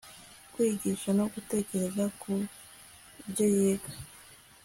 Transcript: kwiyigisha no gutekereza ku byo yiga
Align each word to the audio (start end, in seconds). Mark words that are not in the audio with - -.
kwiyigisha 0.51 1.09
no 1.17 1.25
gutekereza 1.33 2.03
ku 2.19 2.31
byo 3.29 3.45
yiga 3.55 3.91